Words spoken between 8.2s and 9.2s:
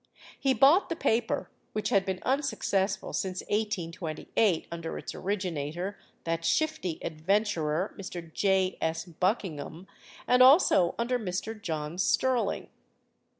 J. S.